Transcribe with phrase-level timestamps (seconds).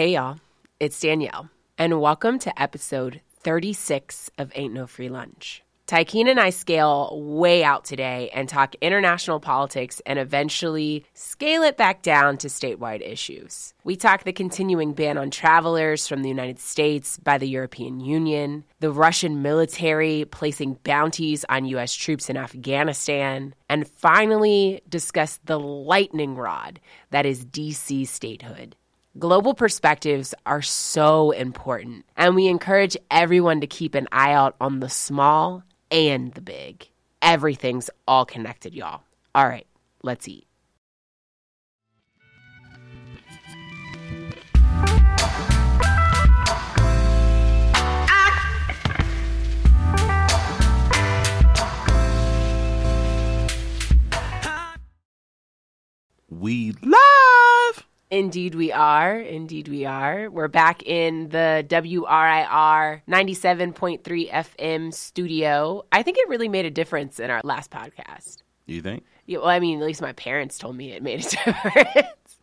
[0.00, 0.38] Hey, y'all.
[0.80, 5.62] It's Danielle, and welcome to episode 36 of Ain't No Free Lunch.
[5.86, 11.76] Tykeen and I scale way out today and talk international politics and eventually scale it
[11.76, 13.74] back down to statewide issues.
[13.84, 18.64] We talk the continuing ban on travelers from the United States by the European Union,
[18.78, 21.94] the Russian military placing bounties on U.S.
[21.94, 28.76] troops in Afghanistan, and finally discuss the lightning rod that is DC statehood.
[29.18, 34.78] Global perspectives are so important, and we encourage everyone to keep an eye out on
[34.78, 36.88] the small and the big.
[37.20, 39.02] Everything's all connected, y'all.
[39.34, 39.66] All right,
[40.04, 40.46] let's eat.
[56.28, 57.89] We live.
[58.10, 59.20] Indeed, we are.
[59.20, 60.28] Indeed, we are.
[60.28, 65.84] We're back in the WRIR 97.3 FM studio.
[65.92, 68.38] I think it really made a difference in our last podcast.
[68.66, 69.04] You think?
[69.26, 72.40] Yeah, well, I mean, at least my parents told me it made a difference.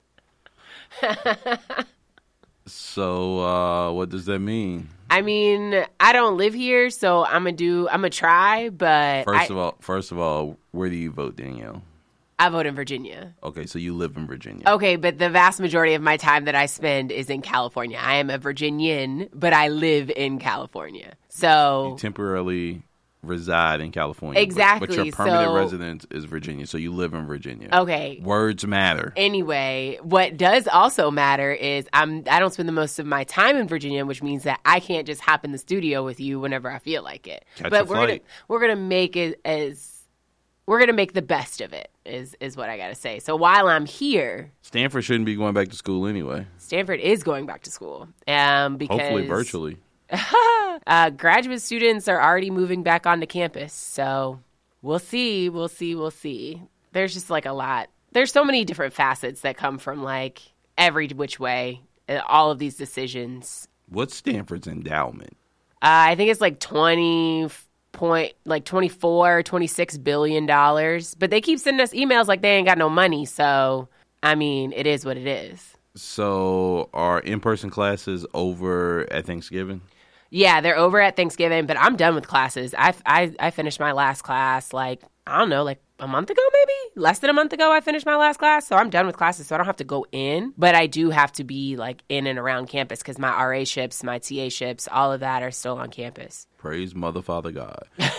[2.66, 4.88] So, uh, what does that mean?
[5.10, 7.88] I mean, I don't live here, so I'm gonna do.
[7.90, 11.36] I'm gonna try, but First I, of all, first of all, where do you vote,
[11.38, 11.82] Danielle?
[12.40, 13.34] I vote in Virginia.
[13.44, 14.64] Okay, so you live in Virginia.
[14.70, 17.98] Okay, but the vast majority of my time that I spend is in California.
[18.02, 21.16] I am a Virginian, but I live in California.
[21.30, 22.84] So You temporarily
[23.24, 24.40] reside in California.
[24.46, 27.70] but- But, your permanent so- residence is Virginia, so you live in Virginia.
[27.74, 28.20] okay.
[28.24, 29.14] Words matter.
[29.16, 33.58] Anyway, what does also matter is I'm I don't spend the most of my time
[33.58, 36.72] in Virginia, which means that I can't just hop in the studio with you whenever
[36.72, 37.44] I feel like it.
[37.56, 39.96] Catch but we're gonna we're gonna make it as
[40.68, 41.90] we're gonna make the best of it.
[42.08, 43.20] Is is what I gotta say.
[43.20, 46.48] So while I'm here, Stanford shouldn't be going back to school anyway.
[46.58, 48.08] Stanford is going back to school.
[48.28, 49.78] Um, because Hopefully, virtually.
[50.88, 53.74] uh, graduate students are already moving back onto campus.
[53.74, 54.40] So
[54.82, 56.62] we'll see, we'll see, we'll see.
[56.94, 57.90] There's just like a lot.
[58.14, 60.42] There's so many different facets that come from like
[60.78, 63.68] every which way, uh, all of these decisions.
[63.90, 65.36] What's Stanford's endowment?
[65.82, 67.50] Uh, I think it's like 20
[67.98, 72.68] point like 24 26 billion dollars but they keep sending us emails like they ain't
[72.68, 73.90] got no money so
[74.24, 79.82] i mean it is what it is So, are in-person classes over at Thanksgiving?
[80.30, 82.76] Yeah, they're over at Thanksgiving, but I'm done with classes.
[82.78, 86.42] I, I, I finished my last class like, I don't know, like a month ago,
[86.54, 87.02] maybe?
[87.02, 88.68] Less than a month ago, I finished my last class.
[88.68, 89.48] So I'm done with classes.
[89.48, 92.28] So I don't have to go in, but I do have to be like in
[92.28, 95.78] and around campus because my RA ships, my TA ships, all of that are still
[95.78, 96.48] on campus.
[96.58, 97.88] Praise Mother Father God.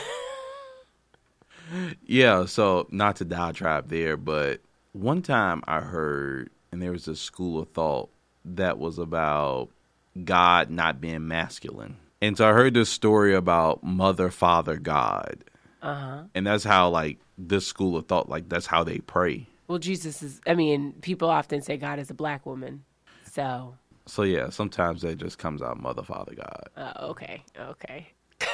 [2.07, 4.61] yeah, so not to diatribe there, but
[4.93, 8.11] one time I heard, and there was a school of thought
[8.45, 9.69] that was about
[10.25, 11.97] God not being masculine.
[12.21, 15.45] And so I heard this story about Mother, Father, God.
[15.83, 16.23] Uh-huh.
[16.35, 19.47] And that's how, like, this school of thought, like, that's how they pray.
[19.69, 22.85] Well, Jesus is, I mean, people often say God is a black woman.
[23.31, 23.75] So,
[24.07, 26.69] So, yeah, sometimes that just comes out Mother, Father, God.
[26.77, 28.09] uh, okay, okay.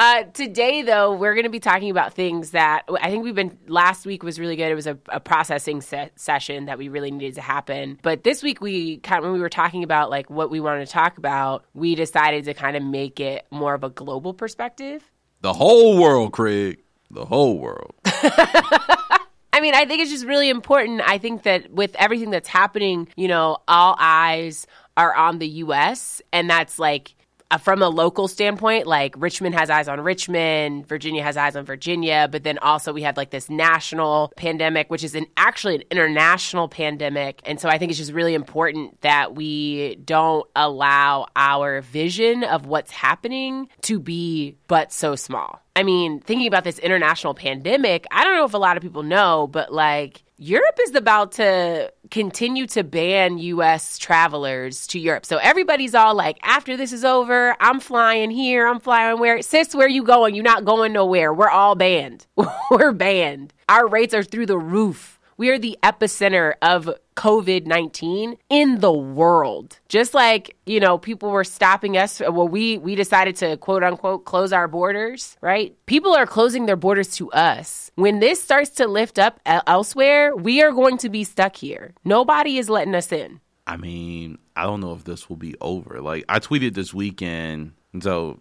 [0.00, 3.58] Uh, today, though, we're going to be talking about things that I think we've been.
[3.66, 4.70] Last week was really good.
[4.70, 7.98] It was a, a processing se- session that we really needed to happen.
[8.00, 10.86] But this week, we kind of, when we were talking about like what we wanted
[10.86, 15.02] to talk about, we decided to kind of make it more of a global perspective.
[15.40, 16.78] The whole world, Craig.
[17.10, 17.94] The whole world.
[18.04, 21.00] I mean, I think it's just really important.
[21.04, 24.66] I think that with everything that's happening, you know, all eyes
[24.96, 27.14] are on the U.S., and that's like
[27.50, 31.64] Uh, from a local standpoint, like Richmond has eyes on Richmond, Virginia has eyes on
[31.64, 35.82] Virginia, but then also we have like this national pandemic, which is an actually an
[35.90, 37.40] international pandemic.
[37.46, 42.66] And so I think it's just really important that we don't allow our vision of
[42.66, 45.62] what's happening to be but so small.
[45.74, 49.04] I mean, thinking about this international pandemic, I don't know if a lot of people
[49.04, 55.26] know, but like Europe is about to continue to ban US travelers to Europe.
[55.26, 59.42] So everybody's all like, after this is over, I'm flying here, I'm flying where?
[59.42, 60.36] Sis, where you going?
[60.36, 61.34] You're not going nowhere.
[61.34, 62.28] We're all banned.
[62.70, 63.52] We're banned.
[63.68, 65.17] Our rates are through the roof.
[65.38, 69.78] We are the epicenter of COVID 19 in the world.
[69.88, 72.18] Just like, you know, people were stopping us.
[72.20, 75.76] Well, we, we decided to quote unquote close our borders, right?
[75.86, 77.92] People are closing their borders to us.
[77.94, 81.94] When this starts to lift up elsewhere, we are going to be stuck here.
[82.04, 83.40] Nobody is letting us in.
[83.64, 86.00] I mean, I don't know if this will be over.
[86.00, 88.40] Like I tweeted this weekend, so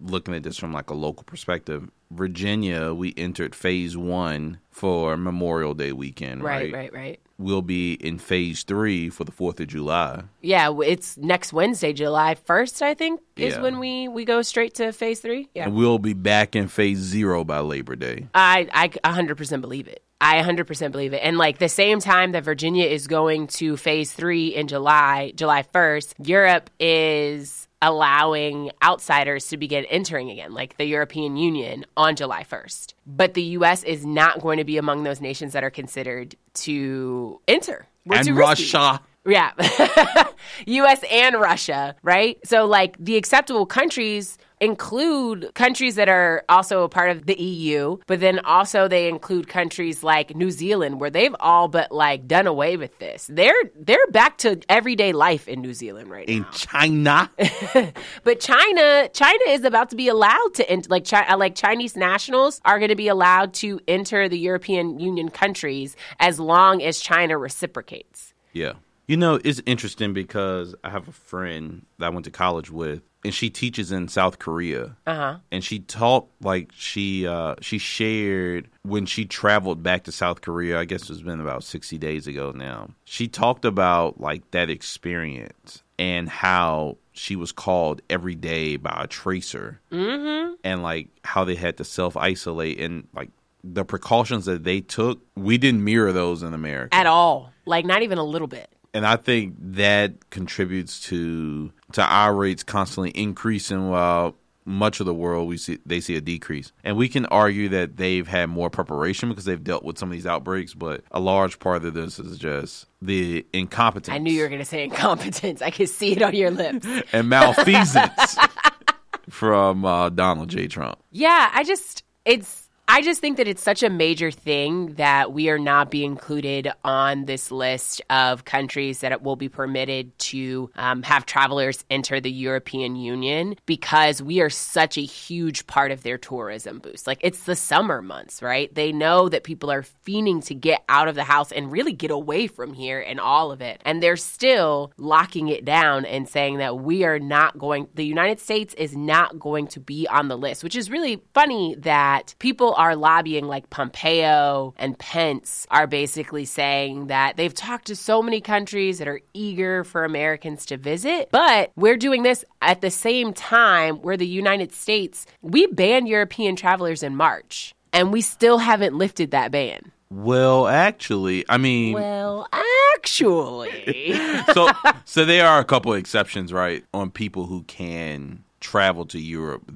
[0.00, 5.74] looking at this from like a local perspective, Virginia, we entered phase one for Memorial
[5.74, 6.92] Day weekend, Right, right?
[6.92, 7.20] right, right.
[7.38, 10.22] We'll be in phase three for the 4th of July.
[10.40, 13.60] Yeah, it's next Wednesday, July 1st, I think, is Yeah.
[13.62, 15.50] when we, we go straight to phase three.
[15.54, 15.64] Yeah.
[15.64, 18.28] And we'll be back in phase zero by Labor Day.
[18.34, 20.02] I, I 100% believe it.
[20.18, 21.18] I 100% believe it.
[21.22, 25.62] And like the same time that Virginia is going to phase three in July, July
[25.62, 32.44] 1st, Europe is allowing outsiders to begin entering again, like the European Union on July
[32.44, 32.94] 1st.
[33.06, 33.82] But the U.S.
[33.82, 37.86] is not going to be among those nations that are considered to enter.
[38.04, 38.36] We're and.
[38.36, 39.00] Russia.
[39.26, 39.50] Yeah.
[40.66, 42.38] US and Russia, right?
[42.44, 47.98] So, like, the acceptable countries include countries that are also a part of the EU,
[48.06, 52.46] but then also they include countries like New Zealand where they've all but like done
[52.46, 53.28] away with this.
[53.30, 56.48] They're they're back to everyday life in New Zealand right In now.
[56.48, 57.30] In China.
[58.24, 62.60] But China, China is about to be allowed to enter like Chi- like Chinese nationals
[62.64, 67.38] are going to be allowed to enter the European Union countries as long as China
[67.38, 68.34] reciprocates.
[68.52, 68.74] Yeah.
[69.06, 73.02] You know, it's interesting because I have a friend that I went to college with,
[73.26, 74.96] and she teaches in South Korea.
[75.04, 75.38] Uh-huh.
[75.50, 80.78] And she taught like she uh she shared when she traveled back to South Korea,
[80.78, 82.90] I guess it's been about 60 days ago now.
[83.04, 89.06] She talked about like that experience and how she was called every day by a
[89.08, 89.80] tracer.
[89.90, 90.54] Mm-hmm.
[90.62, 93.30] And like how they had to self-isolate and like
[93.64, 97.52] the precautions that they took, we didn't mirror those in America At all.
[97.64, 98.68] Like not even a little bit.
[98.96, 104.34] And I think that contributes to to our rates constantly increasing while
[104.64, 106.72] much of the world we see they see a decrease.
[106.82, 110.14] And we can argue that they've had more preparation because they've dealt with some of
[110.14, 114.42] these outbreaks, but a large part of this is just the incompetence I knew you
[114.42, 115.60] were going to say incompetence.
[115.60, 116.86] I could see it on your lips.
[117.12, 118.38] and malfeasance
[119.28, 120.68] from uh, Donald J.
[120.68, 120.98] Trump.
[121.10, 125.48] Yeah, I just it's I just think that it's such a major thing that we
[125.50, 131.02] are not being included on this list of countries that will be permitted to um,
[131.02, 136.16] have travelers enter the European Union because we are such a huge part of their
[136.16, 137.08] tourism boost.
[137.08, 138.72] Like it's the summer months, right?
[138.72, 142.12] They know that people are fiending to get out of the house and really get
[142.12, 143.82] away from here and all of it.
[143.84, 148.38] And they're still locking it down and saying that we are not going, the United
[148.38, 152.75] States is not going to be on the list, which is really funny that people
[152.76, 158.40] are lobbying like Pompeo and Pence are basically saying that they've talked to so many
[158.40, 163.32] countries that are eager for Americans to visit, but we're doing this at the same
[163.32, 168.94] time where the United States, we banned European travelers in March and we still haven't
[168.94, 169.92] lifted that ban.
[170.10, 174.12] Well, actually, I mean, Well, actually.
[174.54, 174.68] so
[175.04, 179.70] so there are a couple of exceptions, right, on people who can travel to Europe.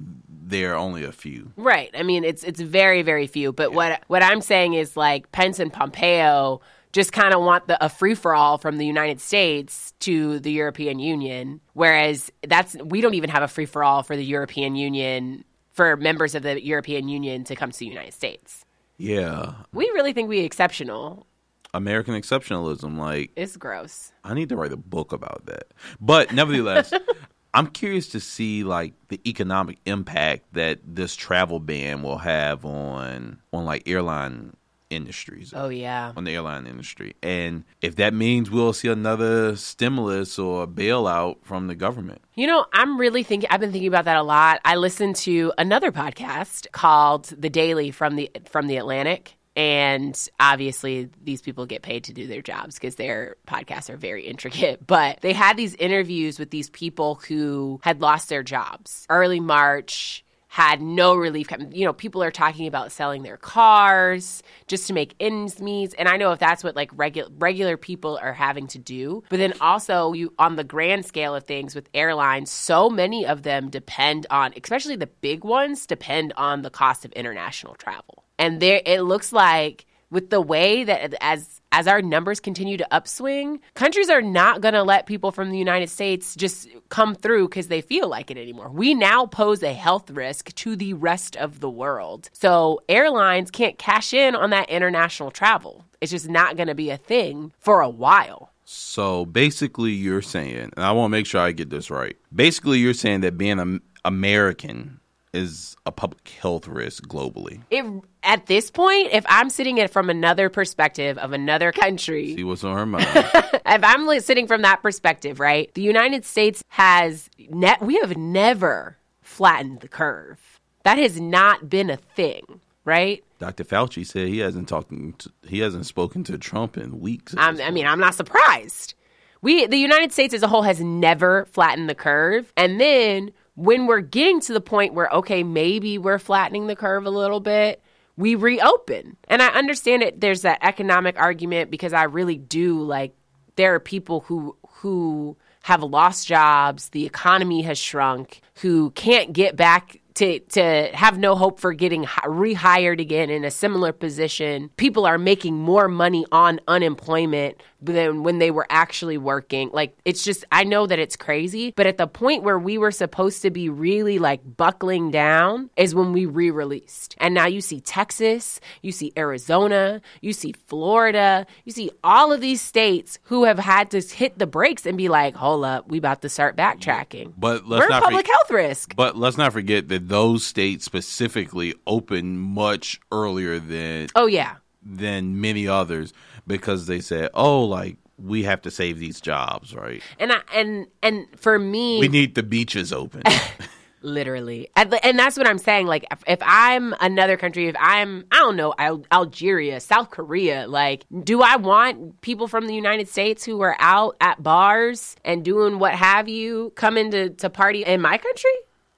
[0.50, 1.52] There are only a few.
[1.56, 1.90] Right.
[1.94, 3.52] I mean, it's it's very very few.
[3.52, 6.60] But what what I'm saying is like Pence and Pompeo
[6.92, 10.50] just kind of want the, a free for all from the United States to the
[10.50, 14.74] European Union, whereas that's we don't even have a free for all for the European
[14.74, 18.64] Union for members of the European Union to come to the United States.
[18.98, 21.26] Yeah, We really think we exceptional.
[21.72, 22.98] American exceptionalism.
[22.98, 24.12] Like, It's gross.
[24.24, 25.72] I need to write a book about that.
[26.00, 26.92] But nevertheless,
[27.52, 33.38] I'm curious to see like the economic impact that this travel ban will have on
[33.52, 34.54] on like airline
[34.90, 35.52] industries.
[35.54, 36.12] Oh yeah.
[36.16, 41.68] On the airline industry, and if that means we'll see another stimulus or bailout from
[41.68, 42.22] the government.
[42.34, 43.48] You know, I'm really thinking.
[43.50, 44.60] I've been thinking about that a lot.
[44.64, 51.10] I listened to another podcast called The Daily from the from the Atlantic, and obviously
[51.22, 54.86] these people get paid to do their jobs because their podcasts are very intricate.
[54.86, 60.24] But they had these interviews with these people who had lost their jobs early March.
[60.52, 61.46] Had no relief.
[61.70, 65.94] You know, people are talking about selling their cars just to make ends meet.
[65.96, 69.22] And I know if that's what like regular regular people are having to do.
[69.28, 73.44] But then also, you on the grand scale of things with airlines, so many of
[73.44, 78.24] them depend on, especially the big ones, depend on the cost of international travel.
[78.36, 82.94] And there, it looks like with the way that as as our numbers continue to
[82.94, 87.48] upswing, countries are not going to let people from the United States just come through
[87.48, 88.70] because they feel like it anymore.
[88.70, 92.28] We now pose a health risk to the rest of the world.
[92.32, 95.84] So airlines can't cash in on that international travel.
[96.00, 98.50] It's just not going to be a thing for a while.
[98.64, 102.16] So basically, you're saying, and I want to make sure I get this right.
[102.34, 104.99] Basically, you're saying that being an American
[105.32, 107.62] is a public health risk globally.
[107.70, 107.84] It,
[108.22, 112.64] at this point, if I'm sitting it from another perspective of another country, See what's
[112.64, 113.06] on her mind.
[113.14, 115.72] if I'm li- sitting from that perspective, right?
[115.74, 121.90] The United States has net we have never flattened the curve That has not been
[121.90, 123.22] a thing, right?
[123.38, 123.64] Dr.
[123.64, 127.34] Fauci said he hasn't to, he hasn't spoken to Trump in weeks.
[127.38, 128.94] I'm, I mean, I'm not surprised.
[129.42, 132.52] We, the United States as a whole, has never flattened the curve.
[132.58, 137.04] And then when we're getting to the point where, okay, maybe we're flattening the curve
[137.04, 137.82] a little bit,
[138.16, 139.18] we reopen.
[139.28, 140.18] And I understand it.
[140.18, 143.14] There's that economic argument because I really do like.
[143.56, 146.88] There are people who who have lost jobs.
[146.88, 148.40] The economy has shrunk.
[148.62, 153.50] Who can't get back to to have no hope for getting rehired again in a
[153.50, 154.70] similar position.
[154.76, 159.70] People are making more money on unemployment than when they were actually working.
[159.72, 162.90] Like it's just I know that it's crazy, but at the point where we were
[162.90, 167.14] supposed to be really like buckling down is when we re-released.
[167.18, 172.40] And now you see Texas, you see Arizona, you see Florida, you see all of
[172.40, 175.98] these states who have had to hit the brakes and be like, "Hold up, we
[175.98, 178.96] about to start backtracking." But let's we're a not public forget- health risk.
[178.96, 184.56] But let's not forget that those states specifically open much earlier than Oh yeah.
[184.82, 186.12] than many others
[186.46, 190.02] because they said, "Oh, like we have to save these jobs, right?
[190.18, 193.22] And I, and and for me, We need the beaches open."
[194.02, 195.86] literally, and, that's what I'm saying.
[195.86, 200.66] Like, if, if I'm another country, if I'm, I don't know, Al- Algeria, South Korea,
[200.66, 205.44] like, do I want people from the United States who are out at bars and
[205.44, 208.50] doing what have you coming to to party in my country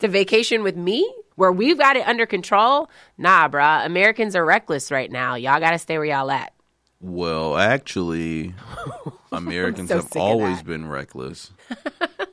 [0.02, 1.10] to vacation with me?
[1.36, 2.90] Where we've got it under control?
[3.16, 3.86] Nah, bruh.
[3.86, 5.34] Americans are reckless right now.
[5.34, 6.52] Y'all got to stay where y'all at.
[7.00, 8.54] well, actually,
[9.32, 11.50] Americans so have always been reckless.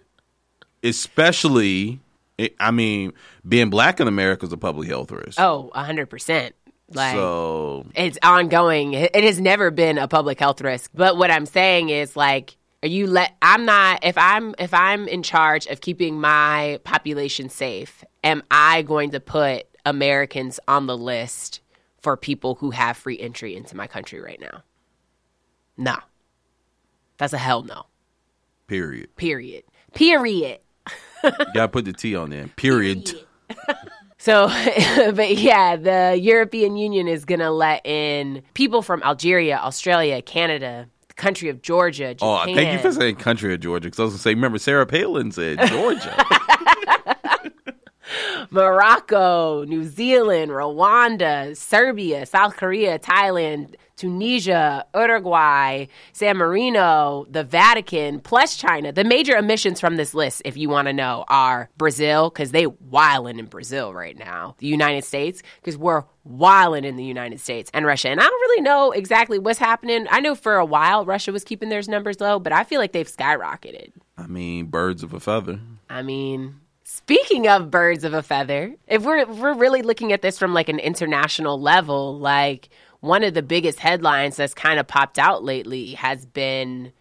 [0.84, 2.00] Especially
[2.60, 3.14] I mean,
[3.48, 5.40] being black in America is a public health risk.
[5.40, 6.52] Oh, 100%.
[6.92, 8.94] Like, so it's ongoing.
[8.94, 10.90] It it has never been a public health risk.
[10.94, 15.08] But what I'm saying is like are you let I'm not if I'm if I'm
[15.08, 20.98] in charge of keeping my population safe, am I going to put Americans on the
[20.98, 21.62] list
[22.02, 24.64] for people who have free entry into my country right now?
[25.78, 25.98] No.
[27.18, 27.86] That's a hell no.
[28.68, 29.16] period.
[29.18, 29.64] Period.
[29.94, 30.60] Period.
[31.24, 32.48] You gotta put the T on there.
[32.48, 33.12] Period.
[34.22, 34.48] So,
[35.14, 40.90] but yeah, the European Union is to let in people from Algeria, Australia, Canada,
[41.20, 42.56] country of Georgia, Oh, Japan.
[42.56, 43.88] thank you for saying country of Georgia.
[43.88, 46.16] Because I was gonna say, remember Sarah Palin said Georgia.
[48.50, 58.56] Morocco, New Zealand, Rwanda, Serbia, South Korea, Thailand, Tunisia, Uruguay, San Marino, the Vatican, plus
[58.56, 58.94] China.
[58.94, 62.66] The major emissions from this list, if you want to know, are Brazil, because they
[62.66, 64.56] wilding in Brazil right now.
[64.60, 68.08] The United States, because we're wilding in the United States and Russia.
[68.08, 70.08] And I don't really know exactly what's happening.
[70.10, 72.94] I know for a while Russia was keeping their numbers low, but I feel like
[72.94, 73.92] they've skyrocketed.
[74.18, 75.60] I mean, birds of a feather.
[75.90, 80.22] I mean, speaking of birds of a feather, if we're if we're really looking at
[80.22, 82.70] this from like an international level, like
[83.02, 86.92] one of the biggest headlines that's kind of popped out lately has been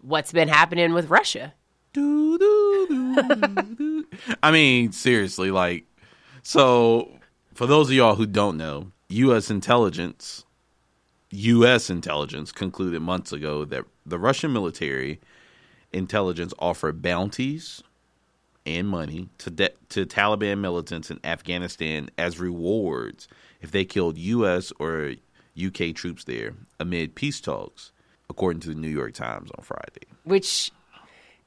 [0.00, 1.54] what's been happening with Russia.
[1.92, 2.86] Doo, doo,
[3.76, 4.06] doo.
[4.42, 5.84] I mean, seriously, like,
[6.42, 7.10] so
[7.54, 9.50] for those of y'all who don't know, U.S.
[9.50, 10.44] intelligence,
[11.30, 11.88] U.S.
[11.90, 15.20] intelligence concluded months ago that the Russian military
[15.92, 17.82] intelligence offered bounties
[18.66, 23.28] and money to de- to Taliban militants in Afghanistan as rewards
[23.60, 24.72] if they killed U.S.
[24.78, 25.14] or
[25.54, 25.92] U.K.
[25.92, 27.92] troops there amid peace talks,
[28.28, 30.06] according to the New York Times on Friday.
[30.24, 30.70] which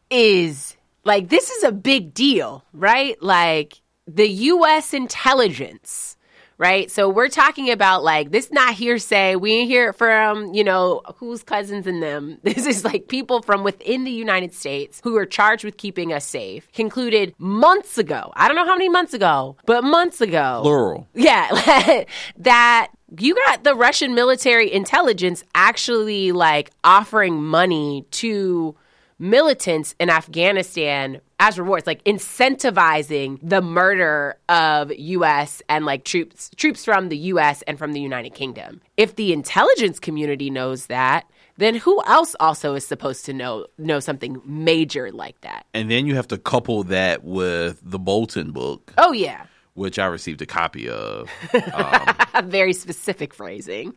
[0.10, 3.22] is like this is a big deal, right?
[3.22, 6.16] Like the US intelligence,
[6.58, 6.90] right?
[6.90, 9.36] So we're talking about like this not hearsay.
[9.36, 12.38] We ain't hear it from, you know, whose cousins and them.
[12.44, 16.26] This is like people from within the United States who are charged with keeping us
[16.26, 16.72] safe.
[16.72, 18.32] Concluded months ago.
[18.36, 20.62] I don't know how many months ago, but months ago.
[20.64, 21.08] Plural.
[21.14, 22.06] Yeah,
[22.38, 22.88] that
[23.20, 28.76] you got the Russian military intelligence actually like offering money to
[29.20, 36.84] militants in Afghanistan as rewards, like incentivizing the murder of US and like troops troops
[36.84, 38.82] from the US and from the United Kingdom.
[38.98, 44.00] If the intelligence community knows that, then who else also is supposed to know know
[44.00, 45.66] something major like that?
[45.74, 49.46] And then you have to couple that with the Bolton book, Oh yeah.
[49.78, 51.30] Which I received a copy of.
[51.54, 53.94] Um, a very specific phrasing.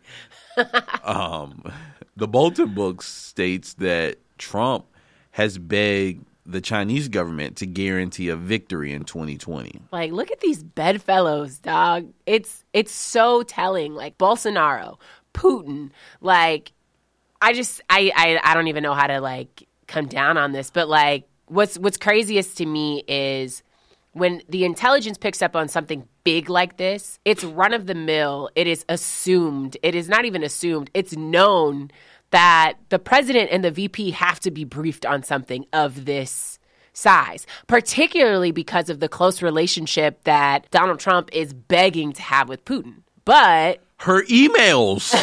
[1.05, 1.63] Um,
[2.17, 4.85] the Bolton book states that Trump
[5.31, 9.81] has begged the Chinese government to guarantee a victory in 2020.
[9.91, 12.13] Like, look at these bedfellows, dog.
[12.27, 13.95] It's it's so telling.
[13.95, 14.99] Like Bolsonaro,
[15.33, 16.73] Putin, like
[17.41, 20.71] I just I, I I don't even know how to like come down on this,
[20.71, 23.63] but like what's what's craziest to me is
[24.13, 28.51] when the intelligence picks up on something big like this, it's run of the mill.
[28.55, 29.77] It is assumed.
[29.83, 30.91] It is not even assumed.
[30.95, 31.91] It's known
[32.31, 36.59] that the president and the VP have to be briefed on something of this
[36.93, 42.65] size, particularly because of the close relationship that Donald Trump is begging to have with
[42.65, 43.03] Putin.
[43.25, 45.15] But her emails.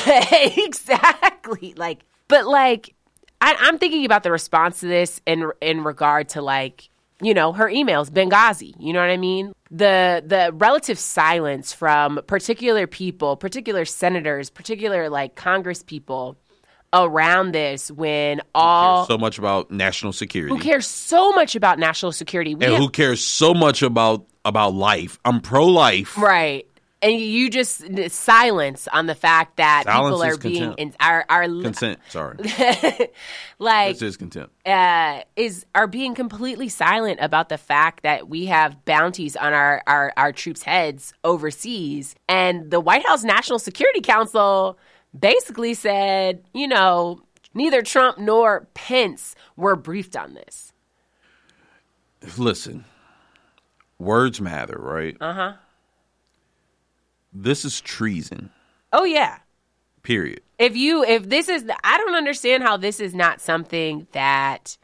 [0.58, 1.74] exactly.
[1.76, 2.94] Like, but like,
[3.42, 6.90] I, I'm thinking about the response to this in in regard to like,
[7.22, 8.74] you know, her emails, Benghazi.
[8.80, 9.54] You know what I mean?
[9.72, 16.38] The the relative silence from particular people, particular senators, particular like Congress people
[16.94, 20.54] around this when all so much about national security.
[20.56, 24.26] who cares so much about national security We and have- who cares so much about
[24.46, 25.20] about life?
[25.26, 26.18] I'm pro life.
[26.18, 26.66] right
[27.02, 31.44] and you just silence on the fact that Silence people are being in, are are
[31.44, 32.00] Consent.
[32.10, 32.38] Sorry,
[33.60, 34.54] like this is contempt.
[34.68, 39.84] uh, is are being completely silent about the fact that we have bounties on our,
[39.88, 42.16] our, our troops' heads overseas.
[42.28, 44.78] And the White House National Security Council
[45.18, 47.22] basically said, you know,
[47.54, 50.74] neither Trump nor Pence were briefed on this.
[52.38, 52.86] Listen,
[54.00, 55.16] words matter, right?
[55.22, 55.52] Uh Uh-huh.
[55.52, 55.58] huh.
[57.40, 58.50] This is treason.
[58.92, 59.40] Oh, yeah.
[60.02, 60.42] Period.
[60.58, 64.78] If you, if this is, I don't understand how this is not something that,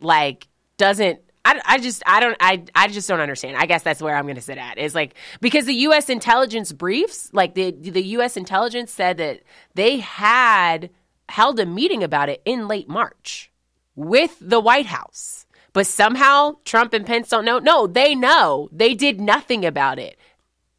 [0.00, 1.20] like, doesn't.
[1.42, 3.56] I, I just I don't I I just don't understand.
[3.56, 4.76] I guess that's where I'm going to sit at.
[4.76, 6.10] Is like because the U.S.
[6.10, 8.36] intelligence briefs, like the the U.S.
[8.36, 9.40] intelligence said that
[9.74, 10.90] they had
[11.30, 13.50] held a meeting about it in late March
[13.96, 17.58] with the White House, but somehow Trump and Pence don't know.
[17.58, 18.68] No, they know.
[18.70, 20.18] They did nothing about it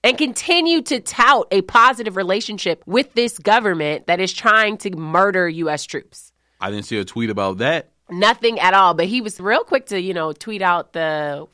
[0.03, 5.47] and continue to tout a positive relationship with this government that is trying to murder
[5.47, 5.85] U.S.
[5.85, 6.33] troops.
[6.59, 7.91] I didn't see a tweet about that.
[8.09, 8.93] Nothing at all.
[8.93, 11.47] But he was real quick to, you know, tweet out the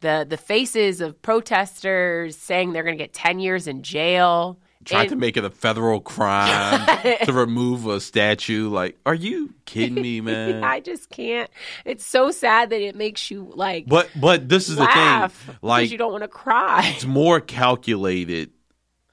[0.00, 4.58] the the faces of protesters saying they're going to get ten years in jail.
[4.84, 6.86] Tried And- to make it a federal crime
[7.24, 8.70] to remove a statue.
[8.70, 10.64] Like, are you kidding me, man?
[10.64, 11.50] I just can't.
[11.84, 15.30] It's so sad that it makes you like But but this is the thing.
[15.60, 16.92] Like you don't want to cry.
[16.94, 18.50] it's more calculated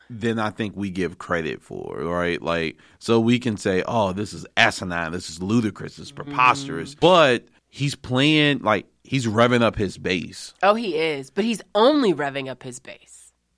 [0.10, 2.42] than I think we give credit for, right?
[2.42, 6.24] Like, so we can say, oh, this is asinine, this is ludicrous, this is mm-hmm.
[6.24, 6.96] preposterous.
[6.96, 10.54] But he's playing, like, he's revving up his base.
[10.64, 13.17] Oh, he is, but he's only revving up his base.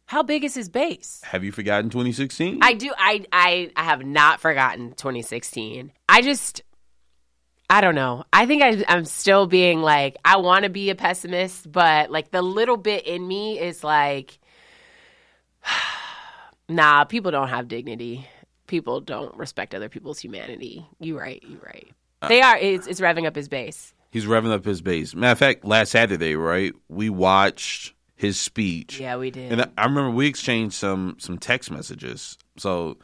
[0.09, 1.21] How big is his base?
[1.23, 2.63] Have you forgotten 2016?
[2.63, 2.91] I do.
[2.97, 5.91] I, I I have not forgotten 2016.
[6.09, 6.63] I just
[7.69, 8.23] I don't know.
[8.33, 12.31] I think I, I'm still being like I want to be a pessimist, but like
[12.31, 14.39] the little bit in me is like,
[16.67, 17.03] nah.
[17.03, 18.27] People don't have dignity.
[18.65, 20.87] People don't respect other people's humanity.
[20.99, 21.43] You right.
[21.47, 21.87] You right.
[22.23, 22.57] Uh, they are.
[22.57, 23.93] It's, it's revving up his base.
[24.09, 25.13] he's revving up his base.
[25.13, 28.99] Matter of fact, last Saturday, right, we watched his speech.
[28.99, 29.49] Yeah, we did.
[29.49, 32.37] And I- remember we exchanged some some text messages.
[32.57, 32.97] So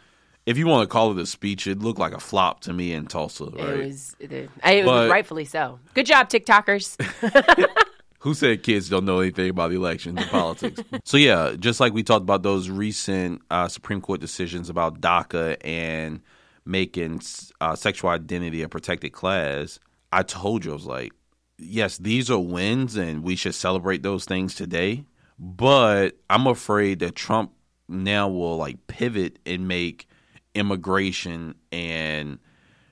[0.46, 2.92] if you want to call it a speech, it looked like a flop to me
[2.92, 3.60] in Tulsa, right?
[3.60, 4.16] It was.
[4.20, 5.80] It, it was rightfully so.
[5.94, 6.98] Good job, TikTokers.
[8.20, 10.82] Who said kids don't know anything about the elections and politics?
[11.06, 15.56] so yeah, just like we talked about those recent uh, Supreme Court decisions about DACA
[15.64, 16.20] and
[16.66, 17.22] making
[17.62, 19.80] uh, sexual identity a protected class,
[20.12, 21.14] I told you I was like,
[21.58, 25.06] yes, these are wins, and we should celebrate those things today.
[25.38, 27.52] But I'm afraid that Trump
[27.88, 30.08] now will like pivot and make
[30.54, 32.40] immigration and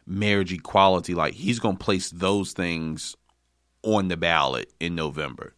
[0.05, 3.15] marriage equality like he's going to place those things
[3.83, 5.55] on the ballot in November.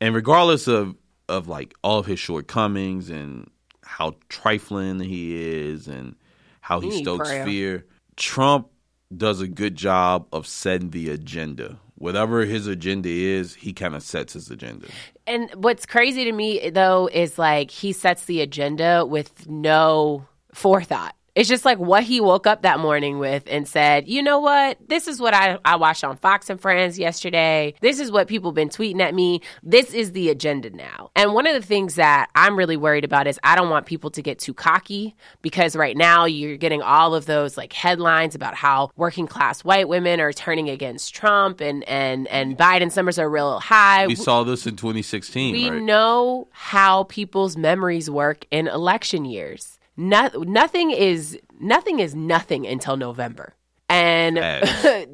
[0.00, 0.94] And regardless of
[1.28, 3.50] of like all of his shortcomings and
[3.82, 6.14] how trifling he is and
[6.60, 8.68] how he stokes fear, Trump
[9.14, 11.78] does a good job of setting the agenda.
[11.96, 14.88] Whatever his agenda is, he kind of sets his agenda.
[15.26, 21.14] And what's crazy to me though is like he sets the agenda with no forethought.
[21.34, 24.78] It's just like what he woke up that morning with and said, you know what?
[24.86, 27.74] This is what I, I watched on Fox and Friends yesterday.
[27.80, 29.40] This is what people been tweeting at me.
[29.62, 31.10] This is the agenda now.
[31.16, 34.10] And one of the things that I'm really worried about is I don't want people
[34.10, 38.54] to get too cocky because right now you're getting all of those like headlines about
[38.54, 43.28] how working class white women are turning against Trump and and and Biden numbers are
[43.28, 44.06] real high.
[44.06, 45.82] We saw this in 2016, We right?
[45.82, 49.78] know how people's memories work in election years.
[49.96, 53.54] No, nothing is nothing is nothing until November,
[53.88, 54.36] and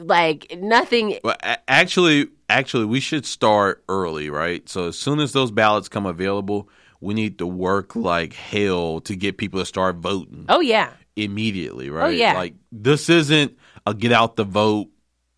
[0.08, 1.18] like nothing.
[1.22, 1.36] Well,
[1.68, 4.66] actually, actually, we should start early, right?
[4.68, 6.68] So as soon as those ballots come available,
[7.00, 11.90] we need to work like hell to get people to start voting Oh yeah, immediately,
[11.90, 12.06] oh, right?
[12.06, 12.34] Oh yeah.
[12.34, 14.88] Like this isn't a get out the vote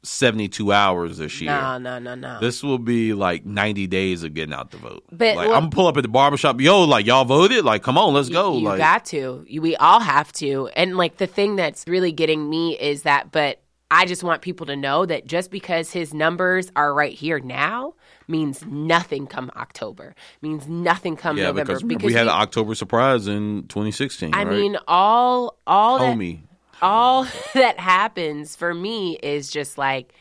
[0.04, 1.52] 72 hours this year.
[1.52, 2.40] No, no, no, no.
[2.40, 5.04] This will be like 90 days of getting out the vote.
[5.12, 6.60] But, like, well- I'm gonna pull up at the barbershop.
[6.60, 7.64] Yo, like y'all voted?
[7.64, 8.56] Like, come on, let's go.
[8.58, 9.46] You like, got to.
[9.60, 10.68] We all have to.
[10.74, 13.60] And like the thing that's really getting me is that, but
[13.90, 17.94] I just want people to know that just because his numbers are right here now
[18.26, 20.14] means nothing come October.
[20.40, 21.72] Means nothing come yeah, November.
[21.74, 24.34] because, remember, we had we- an October surprise in 2016.
[24.34, 24.48] I right?
[24.48, 26.40] mean, all all that, homie.
[26.82, 30.12] All that happens for me is just like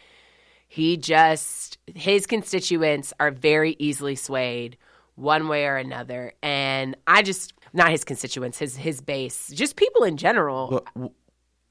[0.68, 4.78] he just his constituents are very easily swayed
[5.16, 10.04] one way or another and i just not his constituents his his base just people
[10.04, 10.86] in general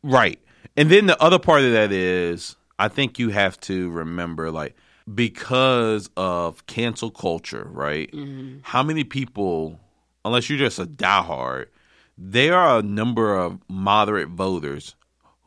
[0.03, 0.39] Right.
[0.77, 4.77] And then the other part of that is I think you have to remember like
[5.13, 8.11] because of cancel culture, right?
[8.13, 8.59] Mm-hmm.
[8.63, 9.79] How many people
[10.25, 11.67] unless you're just a diehard,
[12.23, 14.95] there are a number of moderate voters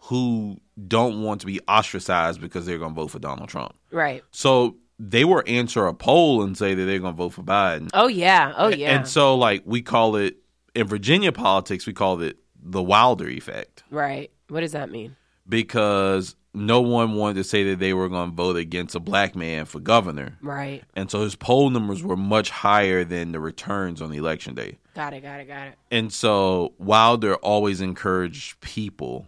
[0.08, 3.76] who don't want to be ostracized because they're going to vote for Donald Trump.
[3.92, 7.44] right So they will answer a poll and say that they're going to vote for
[7.44, 7.90] Biden.
[7.94, 10.38] oh yeah oh yeah And so like we call it
[10.74, 15.16] in Virginia politics we call it the Wilder effect right what does that mean
[15.48, 19.36] because no one wanted to say that they were going to vote against a black
[19.36, 20.38] man for governor.
[20.42, 24.56] right And so his poll numbers were much higher than the returns on the election
[24.56, 24.78] day.
[24.94, 29.26] Got it got it got it And so Wilder always encouraged people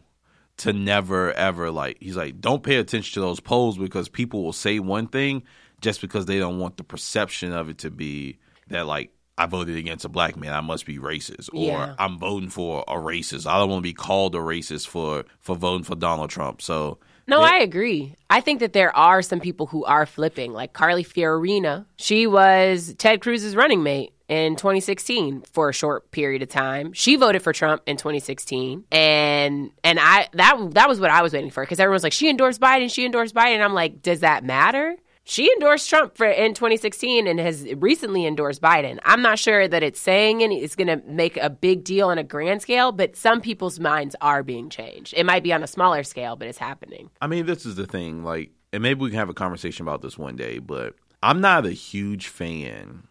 [0.58, 4.54] to never ever like he's like don't pay attention to those polls because people will
[4.54, 5.44] say one thing
[5.82, 8.38] just because they don't want the perception of it to be
[8.70, 11.96] that like I voted against a black man I must be racist or Yeah.
[12.00, 15.56] I'm voting for a racist I don't want to be called a racist for for
[15.58, 18.16] voting for Donald Trump so No, I agree.
[18.30, 21.86] I think that there are some people who are flipping, like Carly Fiorina.
[21.98, 26.94] She was Ted Cruz's running mate in 2016 for a short period of time.
[26.94, 31.34] She voted for Trump in 2016, and and I that that was what I was
[31.34, 33.64] waiting for because everyone's like, she endorsed Biden, she endorsed Biden.
[33.64, 34.96] I'm like, does that matter?
[35.28, 39.00] She endorsed Trump for in 2016 and has recently endorsed Biden.
[39.04, 42.20] I'm not sure that it's saying and it's going to make a big deal on
[42.20, 45.16] a grand scale, but some people's minds are being changed.
[45.18, 47.10] It might be on a smaller scale, but it's happening.
[47.22, 48.24] I mean, this is the thing.
[48.24, 50.60] Like, and maybe we can have a conversation about this one day.
[50.60, 53.05] But I'm not a huge fan.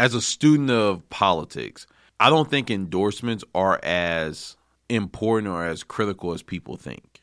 [0.00, 1.86] As a student of politics,
[2.18, 4.56] I don't think endorsements are as
[4.88, 7.20] important or as critical as people think.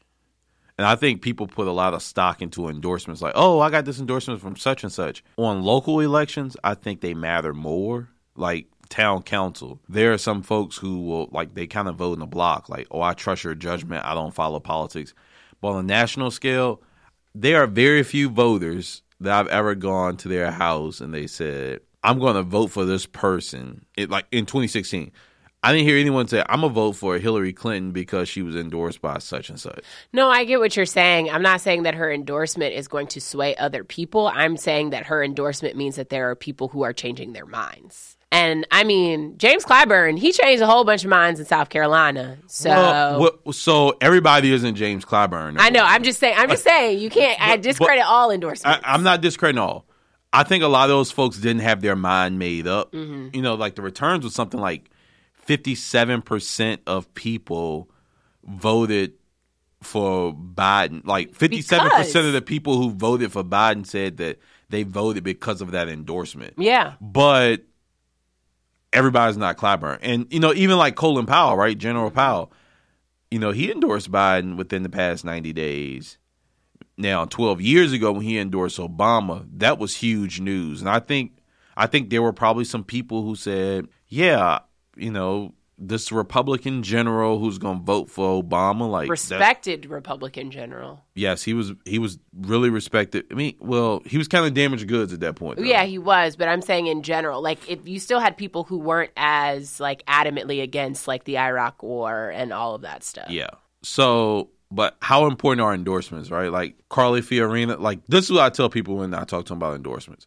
[0.77, 3.85] And I think people put a lot of stock into endorsements, like, "Oh, I got
[3.85, 8.09] this endorsement from such and such." On local elections, I think they matter more.
[8.35, 12.19] Like town council, there are some folks who will like they kind of vote in
[12.19, 14.05] the block, like, "Oh, I trust your judgment.
[14.05, 15.15] I don't follow politics."
[15.61, 16.83] But on a national scale,
[17.33, 21.79] there are very few voters that I've ever gone to their house and they said,
[22.07, 25.11] "I'm going to vote for this person." It like in 2016.
[25.63, 29.01] I didn't hear anyone say, "I'm gonna vote for Hillary Clinton because she was endorsed
[29.01, 29.79] by such and such."
[30.13, 31.31] No, I get what you're saying.
[31.31, 34.27] I'm not saying that her endorsement is going to sway other people.
[34.27, 38.17] I'm saying that her endorsement means that there are people who are changing their minds.
[38.31, 42.37] And I mean, James Clyburn, he changed a whole bunch of minds in South Carolina.
[42.47, 45.55] So Well, what- so everybody isn't James Clyburn.
[45.57, 45.83] I know.
[45.83, 46.35] I'm just saying.
[46.37, 46.99] I'm just saying.
[46.99, 48.79] You can't I discredit all endorsements.
[48.85, 49.86] I, I'm not discrediting all.
[50.37, 52.91] I think a lot of those folks didn't have their mind made up.
[52.91, 53.29] Mm-hmm.
[53.35, 54.89] You know, like the returns was something like
[55.47, 57.89] 57% of people
[58.43, 59.13] voted
[59.81, 61.05] for Biden.
[61.05, 65.61] Like 57% Because- of the people who voted for Biden said that they voted because
[65.61, 66.53] of that endorsement.
[66.57, 66.93] yeah.
[67.01, 67.63] But
[68.93, 69.99] everybody's not Clyburn.
[70.01, 71.77] And, you know, even like Colin Powell, right?
[71.77, 72.51] General Powell,
[73.31, 76.17] you know, he endorsed Biden within the past 90 days.
[76.97, 80.81] Now, 12 years ago when he endorsed Obama, that was huge news.
[80.81, 81.33] And I think
[81.75, 84.59] I think there were probably some people who said, "Yeah,
[84.95, 90.49] you know, this Republican general who's going to vote for Obama like that- Respected Republican
[90.49, 91.03] general.
[91.13, 93.25] Yes, he was he was really respected.
[93.29, 95.59] I mean, well, he was kind of damaged goods at that point.
[95.59, 95.63] though.
[95.63, 98.79] Yeah, he was, but I'm saying in general, like if you still had people who
[98.79, 103.29] weren't as like adamantly against like the Iraq war and all of that stuff.
[103.29, 103.49] Yeah.
[103.83, 106.51] So, but how important are endorsements, right?
[106.51, 109.57] Like Carly Fiorina, like this is what I tell people when I talk to them
[109.57, 110.25] about endorsements.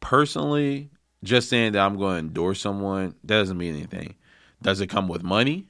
[0.00, 0.90] Personally,
[1.24, 4.14] just saying that I'm going to endorse someone doesn't mean anything.
[4.62, 5.68] Does it come with money?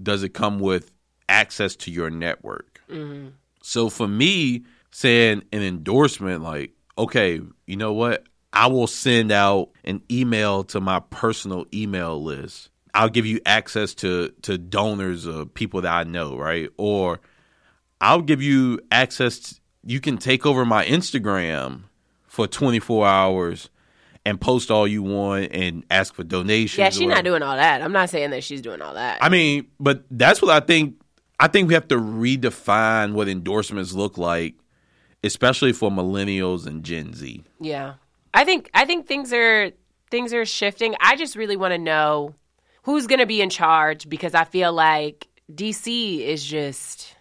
[0.00, 0.92] Does it come with
[1.28, 2.80] access to your network?
[2.88, 3.28] Mm-hmm.
[3.62, 8.24] So for me, saying an endorsement, like, okay, you know what?
[8.52, 12.70] I will send out an email to my personal email list.
[12.94, 16.68] I'll give you access to to donors of people that I know, right?
[16.76, 17.20] Or
[18.00, 19.38] I'll give you access.
[19.38, 21.84] To, you can take over my Instagram
[22.26, 23.70] for 24 hours
[24.24, 26.78] and post all you want and ask for donations.
[26.78, 27.82] Yeah, or she's not doing all that.
[27.82, 29.18] I'm not saying that she's doing all that.
[29.22, 30.96] I mean, but that's what I think.
[31.38, 34.56] I think we have to redefine what endorsements look like,
[35.24, 37.42] especially for millennials and Gen Z.
[37.58, 37.94] Yeah.
[38.34, 39.72] I think I think things are
[40.10, 40.94] things are shifting.
[41.00, 42.34] I just really want to know
[42.82, 47.14] who's going to be in charge because I feel like DC is just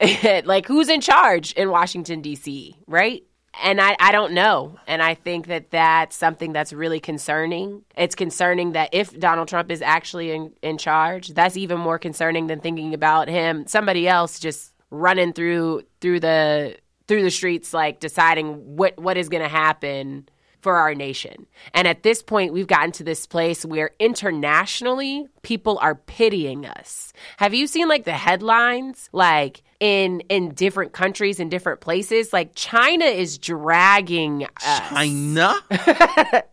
[0.44, 3.22] like who's in charge in Washington D.C., right?
[3.62, 4.78] And I, I don't know.
[4.86, 7.82] And I think that that's something that's really concerning.
[7.96, 12.46] It's concerning that if Donald Trump is actually in, in charge, that's even more concerning
[12.46, 18.00] than thinking about him, somebody else just running through through the through the streets like
[18.00, 20.28] deciding what what is going to happen
[20.60, 21.46] for our nation.
[21.74, 27.12] And at this point, we've gotten to this place where internationally people are pitying us.
[27.38, 32.52] Have you seen like the headlines like in in different countries in different places like
[32.54, 34.88] China is dragging us.
[34.90, 35.54] China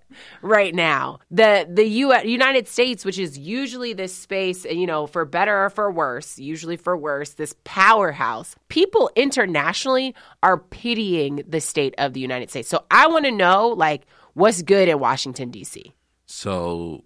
[0.41, 1.19] right now.
[1.31, 5.69] The the U- United States, which is usually this space, you know, for better or
[5.69, 8.55] for worse, usually for worse, this powerhouse.
[8.69, 12.69] People internationally are pitying the state of the United States.
[12.69, 15.93] So I want to know like what's good in Washington D.C.
[16.25, 17.03] So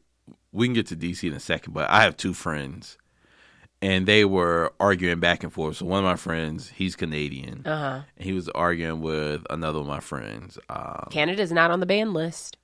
[0.52, 2.98] we can get to DC in a second, but I have two friends
[3.82, 5.78] and they were arguing back and forth.
[5.78, 8.02] So one of my friends, he's Canadian, uh-huh.
[8.16, 10.60] and he was arguing with another of my friends.
[10.70, 12.58] Um, Canada's not on the ban list.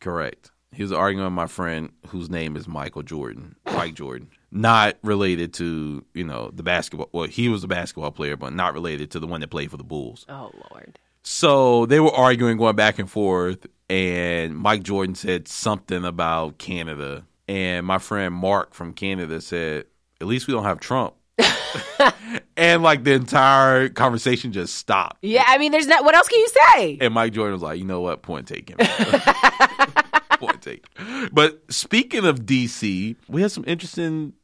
[0.00, 0.50] Correct.
[0.72, 5.54] He was arguing with my friend whose name is Michael Jordan, Mike Jordan, not related
[5.54, 7.08] to you know the basketball.
[7.12, 9.76] Well, he was a basketball player, but not related to the one that played for
[9.76, 10.26] the Bulls.
[10.28, 10.98] Oh Lord.
[11.22, 17.24] So they were arguing, going back and forth, and Mike Jordan said something about Canada,
[17.46, 19.86] and my friend Mark from Canada said,
[20.20, 21.14] at least we don't have Trump.
[22.56, 25.18] and like the entire conversation just stopped.
[25.22, 26.04] Yeah, I mean, there's not.
[26.04, 26.98] What else can you say?
[27.00, 28.22] And Mike Jordan was like, you know what?
[28.22, 28.76] Point taken.
[30.38, 31.30] Point taken.
[31.32, 34.34] But speaking of DC, we had some interesting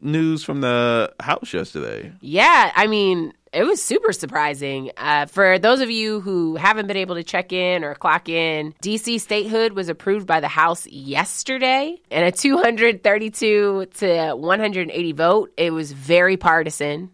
[0.00, 2.12] news from the House yesterday.
[2.20, 4.90] Yeah, I mean, it was super surprising.
[4.96, 8.74] Uh, for those of you who haven't been able to check in or clock in,
[8.82, 15.52] DC statehood was approved by the House yesterday in a 232 to 180 vote.
[15.56, 17.10] It was very partisan.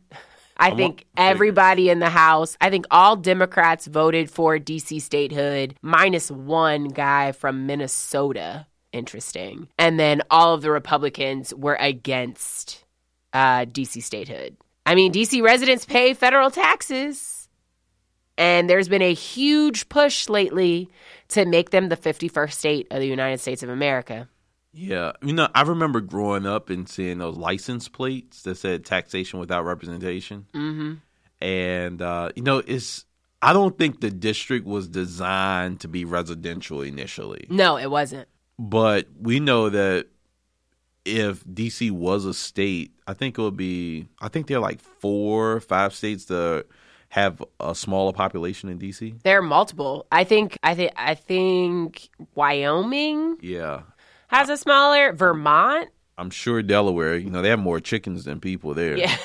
[0.57, 6.31] I think everybody in the House, I think all Democrats voted for DC statehood, minus
[6.31, 8.67] one guy from Minnesota.
[8.93, 9.69] Interesting.
[9.79, 12.85] And then all of the Republicans were against
[13.33, 14.57] uh, DC statehood.
[14.87, 17.49] I mean, DC residents pay federal taxes,
[18.37, 20.89] and there's been a huge push lately
[21.29, 24.29] to make them the 51st state of the United States of America.
[24.73, 29.39] Yeah, you know, I remember growing up and seeing those license plates that said taxation
[29.39, 30.47] without representation.
[30.53, 30.95] Mm-hmm.
[31.41, 33.05] And uh, you know, it's
[33.41, 37.47] I don't think the district was designed to be residential initially.
[37.49, 38.29] No, it wasn't.
[38.59, 40.07] But we know that
[41.05, 44.09] if DC was a state, I think it would be.
[44.21, 46.67] I think there are like four, five states that
[47.11, 49.23] have a smaller population in DC.
[49.23, 50.07] There are multiple.
[50.11, 50.59] I think.
[50.63, 50.93] I think.
[50.97, 53.37] I think Wyoming.
[53.41, 53.83] Yeah.
[54.29, 55.91] Has a smaller Vermont.
[56.17, 57.17] I'm sure Delaware.
[57.17, 58.97] You know they have more chickens than people there.
[58.97, 59.17] Yeah.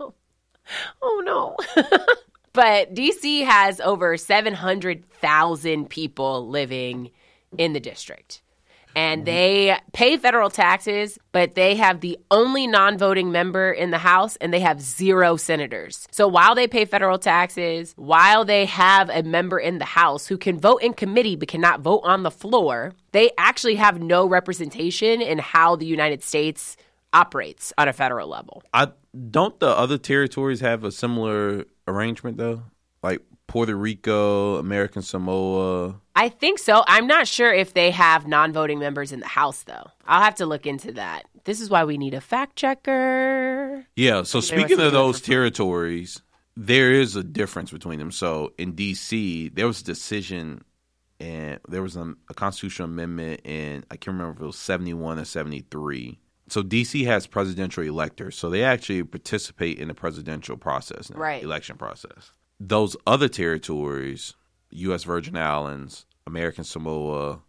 [0.00, 0.14] oh.
[1.02, 1.56] oh no.
[2.52, 7.10] but DC has over seven hundred thousand people living
[7.56, 8.42] in the district
[8.98, 9.26] and mm-hmm.
[9.26, 14.34] they pay federal taxes, but they have the only non voting member in the House
[14.36, 16.08] and they have zero senators.
[16.10, 20.36] So while they pay federal taxes, while they have a member in the House who
[20.36, 25.22] can vote in committee but cannot vote on the floor, they actually have no representation
[25.22, 26.76] in how the United States
[27.12, 28.64] operates on a federal level.
[28.74, 28.88] I
[29.30, 32.64] don't the other territories have a similar arrangement though?
[33.04, 36.00] Like Puerto Rico, American Samoa.
[36.14, 36.84] I think so.
[36.86, 39.90] I'm not sure if they have non voting members in the House, though.
[40.06, 41.24] I'll have to look into that.
[41.44, 43.86] This is why we need a fact checker.
[43.96, 44.22] Yeah.
[44.22, 46.20] So, speaking of those territories,
[46.56, 48.12] there is a difference between them.
[48.12, 50.62] So, in D.C., there was a decision
[51.18, 55.18] and there was a, a constitutional amendment in, I can't remember if it was 71
[55.18, 61.10] or 73 so DC has presidential electors, so they actually participate in the presidential process,
[61.10, 61.42] right?
[61.42, 64.34] Election process those other territories,
[64.70, 65.04] U.S.
[65.04, 67.40] Virgin Islands, American Samoa,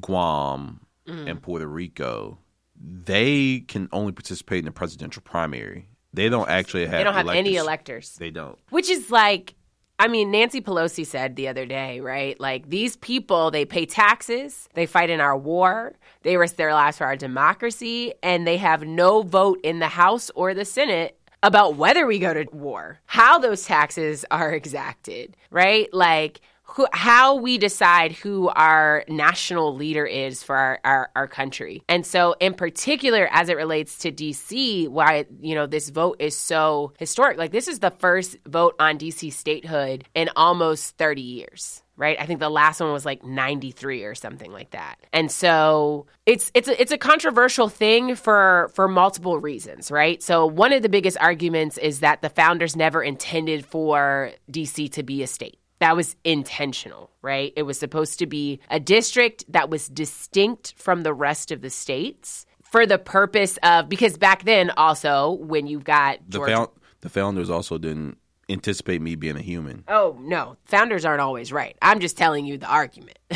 [0.00, 1.30] Guam, mm.
[1.30, 2.38] and Puerto Rico,
[2.76, 5.88] they can only participate in the presidential primary.
[6.12, 6.92] They don't actually have.
[6.92, 7.46] They don't have electors.
[7.46, 8.16] any electors.
[8.18, 8.58] They don't.
[8.70, 9.54] Which is like,
[9.98, 12.38] I mean, Nancy Pelosi said the other day, right?
[12.40, 16.98] Like these people, they pay taxes, they fight in our war, they risk their lives
[16.98, 21.76] for our democracy, and they have no vote in the House or the Senate about
[21.76, 25.92] whether we go to war, how those taxes are exacted, right?
[25.92, 26.40] Like,
[26.74, 31.82] who, how we decide who our national leader is for our, our, our country.
[31.88, 36.36] And so, in particular, as it relates to DC, why, you know, this vote is
[36.36, 37.38] so historic.
[37.38, 42.16] Like, this is the first vote on DC statehood in almost 30 years right?
[42.18, 44.96] I think the last one was like 93 or something like that.
[45.12, 50.20] And so it's it's a, it's a controversial thing for for multiple reasons, right?
[50.20, 55.04] So one of the biggest arguments is that the founders never intended for DC to
[55.04, 55.58] be a state.
[55.84, 57.52] That was intentional, right?
[57.56, 61.68] It was supposed to be a district that was distinct from the rest of the
[61.68, 66.68] states for the purpose of because back then also when you've got The, Georgia- found,
[67.02, 68.16] the founders also didn't
[68.48, 69.84] anticipate me being a human.
[69.86, 70.56] Oh, no.
[70.64, 71.76] Founders aren't always right.
[71.82, 73.18] I'm just telling you the argument.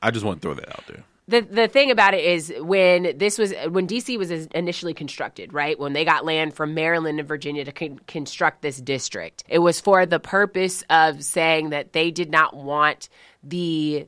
[0.00, 1.02] I just want to throw that out there.
[1.26, 5.78] The the thing about it is when this was when DC was initially constructed, right?
[5.78, 9.80] When they got land from Maryland and Virginia to con- construct this district, it was
[9.80, 13.08] for the purpose of saying that they did not want
[13.42, 14.06] the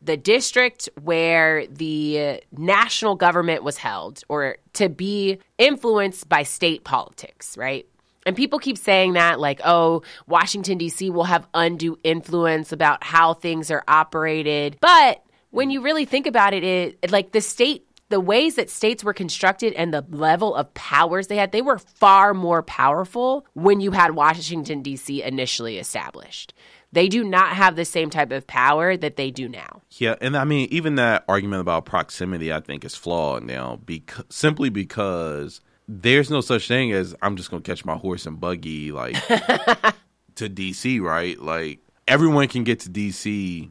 [0.00, 7.56] the district where the national government was held or to be influenced by state politics,
[7.56, 7.86] right?
[8.26, 11.10] And people keep saying that, like, oh, Washington, D.C.
[11.10, 14.78] will have undue influence about how things are operated.
[14.80, 15.22] But
[15.54, 19.14] when you really think about it, it like the state, the ways that states were
[19.14, 23.92] constructed and the level of powers they had, they were far more powerful when you
[23.92, 25.22] had Washington, D.C.
[25.22, 26.54] initially established.
[26.90, 29.82] They do not have the same type of power that they do now.
[29.92, 34.24] Yeah, and I mean, even that argument about proximity, I think, is flawed now, because
[34.30, 38.90] simply because there's no such thing as I'm just gonna catch my horse and buggy
[38.90, 39.14] like
[40.34, 41.40] to DC, right?
[41.40, 43.70] Like everyone can get to DC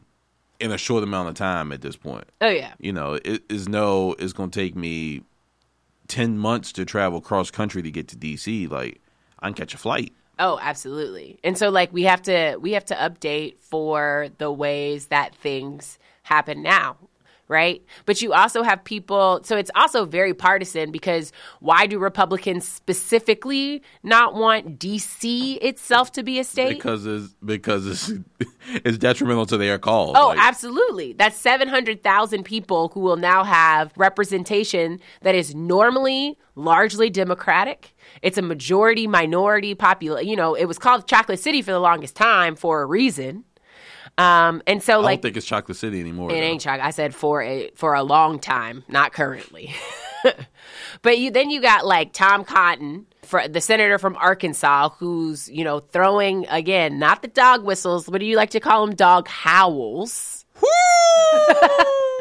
[0.64, 2.24] in a short amount of time at this point.
[2.40, 2.72] Oh, yeah.
[2.78, 5.22] You know, it is no, it's gonna take me
[6.08, 8.70] ten months to travel cross country to get to DC.
[8.70, 9.02] Like
[9.40, 10.14] I can catch a flight.
[10.38, 11.38] Oh, absolutely.
[11.44, 15.98] And so like we have to we have to update for the ways that things
[16.22, 16.96] happen now,
[17.48, 17.82] right?
[18.06, 23.82] But you also have people so it's also very partisan because why do Republicans specifically
[24.02, 26.76] not want DC itself to be a state?
[26.76, 28.12] Because it's because it's
[28.84, 30.14] it's detrimental to their cause.
[30.16, 31.12] Oh, Like, absolutely.
[31.12, 37.94] That's 700,000 people who will now have representation that is normally largely Democratic.
[38.22, 40.28] It's a majority minority population.
[40.28, 43.44] You know, it was called Chocolate City for the longest time for a reason.
[44.16, 46.30] Um, and so, like I like, don't think it's Chocolate City anymore.
[46.30, 46.40] it though.
[46.40, 46.86] ain't chocolate.
[46.86, 49.74] I said for a for a long time, not currently.
[51.02, 55.64] but you then you got like Tom Cotton, for the senator from Arkansas, who's you
[55.64, 58.08] know throwing again not the dog whistles.
[58.08, 58.94] What do you like to call them?
[58.94, 60.44] Dog howls.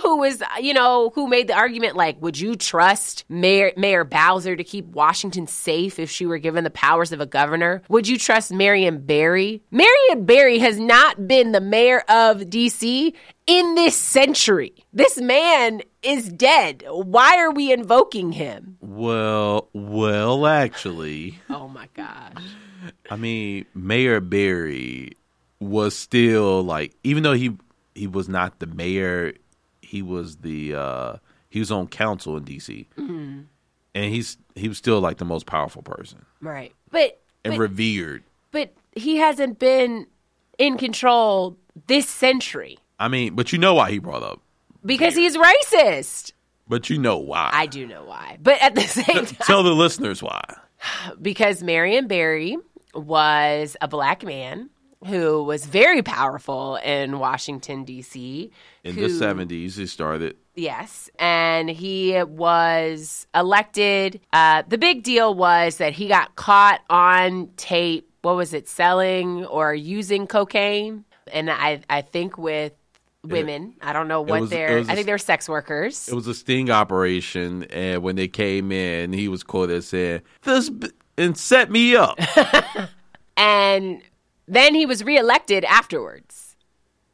[0.00, 4.56] who was, you know, who made the argument like, would you trust Mayor, Mayor Bowser
[4.56, 7.82] to keep Washington safe if she were given the powers of a governor?
[7.88, 9.62] Would you trust Marion Barry?
[9.70, 13.14] Marion Barry has not been the mayor of D.C.
[13.46, 14.74] in this century.
[14.92, 16.84] This man is dead.
[16.88, 18.76] Why are we invoking him?
[18.80, 22.42] Well, well, actually, Oh my gosh.
[23.10, 25.16] I mean, Mayor Barry
[25.60, 27.56] was still like, even though he
[27.94, 29.34] he was not the mayor,
[29.92, 31.16] he was the uh
[31.50, 33.40] he was on council in DC, Mm-hmm.
[33.94, 36.72] and he's he was still like the most powerful person Right.
[36.90, 38.22] But, and but revered.
[38.50, 40.06] but he hasn't been
[40.58, 44.40] in control this century I mean, but you know why he brought up,
[44.84, 46.32] because he's racist.
[46.68, 47.50] but you know why.
[47.52, 48.38] I do know why.
[48.40, 50.42] But at the same time, Tell the listeners why.
[51.20, 52.56] because Marion Barry
[52.94, 54.70] was a black man
[55.06, 58.50] who was very powerful in Washington, D.C.
[58.84, 60.36] In who- the seventies, he started.
[60.54, 64.20] Yes, and he was elected.
[64.34, 68.08] Uh, the big deal was that he got caught on tape.
[68.20, 71.04] What was it, selling or using cocaine?
[71.32, 72.72] And I, I think with
[73.24, 74.80] women, I don't know what they're.
[74.80, 76.08] I think they're sex workers.
[76.08, 80.20] It was a sting operation, and when they came in, he was quoted as saying,
[80.42, 82.18] "This b- and set me up."
[83.36, 84.02] and
[84.46, 86.56] then he was reelected afterwards.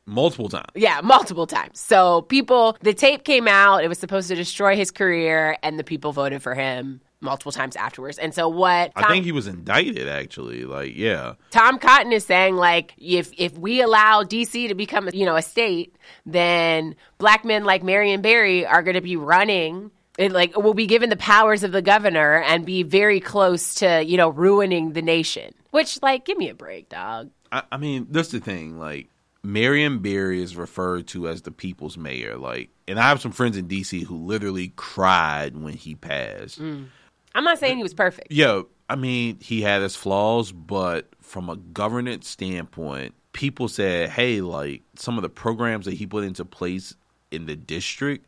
[0.07, 0.67] multiple times.
[0.75, 1.79] Yeah, multiple times.
[1.79, 3.85] So people, the tape came out.
[3.85, 7.77] It was supposed to destroy his career, and the people voted for him multiple times
[7.77, 8.17] afterwards.
[8.17, 8.93] And so what?
[8.97, 10.09] I think he was indicted.
[10.09, 15.11] Actually, like yeah, Tom Cotton is saying like if if we allow DC to become
[15.13, 15.95] you know a state,
[16.25, 20.87] then black men like Marion Barry are going to be running and like will be
[20.87, 25.03] given the powers of the governor and be very close to you know ruining the
[25.03, 25.55] nation.
[25.71, 27.31] Which like give me a break, dog.
[27.53, 28.79] I, I mean that's the thing.
[28.79, 29.09] Like
[29.43, 32.37] Marion Barry is referred to as the people's mayor.
[32.37, 36.61] Like, and I have some friends in DC who literally cried when he passed.
[36.61, 36.87] Mm.
[37.35, 38.33] I'm not saying he was perfect.
[38.33, 44.41] Yeah, I mean he had his flaws, but from a governance standpoint, people said, "Hey,
[44.41, 46.95] like some of the programs that he put into place
[47.31, 48.27] in the district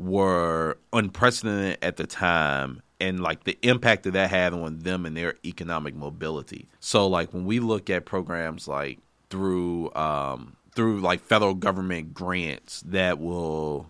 [0.00, 5.16] were unprecedented at the time." And like the impact that that had on them and
[5.16, 6.68] their economic mobility.
[6.80, 8.98] So, like when we look at programs like
[9.30, 13.86] through um, through like federal government grants that will,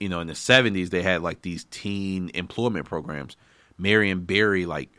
[0.00, 3.36] you know, in the seventies they had like these teen employment programs.
[3.78, 4.90] Marion Barry like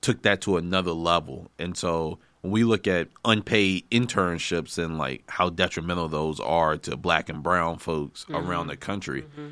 [0.00, 5.22] took that to another level, and so when we look at unpaid internships and like
[5.28, 8.36] how detrimental those are to black and brown folks mm-hmm.
[8.36, 9.22] around the country.
[9.22, 9.48] Mm-hmm.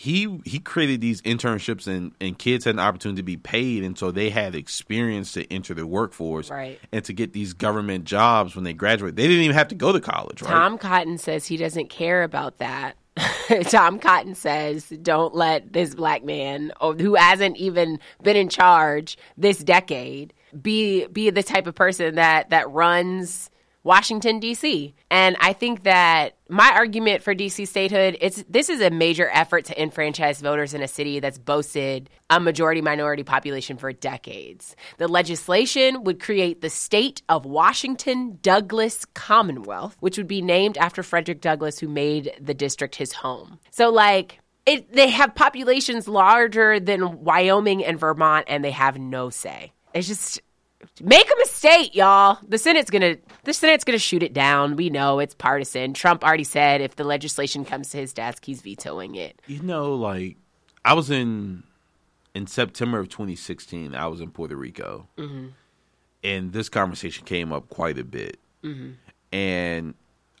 [0.00, 3.98] He he created these internships and, and kids had an opportunity to be paid and
[3.98, 6.80] so they had experience to enter the workforce right.
[6.90, 9.14] and to get these government jobs when they graduate.
[9.14, 10.50] They didn't even have to go to college, right?
[10.50, 12.96] Tom Cotton says he doesn't care about that.
[13.64, 19.58] Tom Cotton says, don't let this black man who hasn't even been in charge this
[19.58, 20.32] decade
[20.62, 23.50] be be the type of person that that runs
[23.82, 24.94] Washington D.C.
[25.10, 27.64] And I think that my argument for D.C.
[27.64, 32.10] statehood it's this is a major effort to enfranchise voters in a city that's boasted
[32.28, 34.76] a majority minority population for decades.
[34.98, 41.02] The legislation would create the state of Washington Douglas Commonwealth, which would be named after
[41.02, 43.58] Frederick Douglass who made the district his home.
[43.70, 49.30] So like it, they have populations larger than Wyoming and Vermont and they have no
[49.30, 49.72] say.
[49.94, 50.40] It's just
[51.02, 52.38] make a mistake, y'all.
[52.46, 54.76] The Senate's gonna the Senate's gonna shoot it down.
[54.76, 55.94] We know it's partisan.
[55.94, 59.40] Trump already said if the legislation comes to his desk, he's vetoing it.
[59.46, 60.36] You know, like
[60.84, 61.62] I was in
[62.34, 63.94] in September of 2016.
[63.94, 65.48] I was in Puerto Rico, mm-hmm.
[66.22, 68.92] and this conversation came up quite a bit, mm-hmm.
[69.32, 69.94] and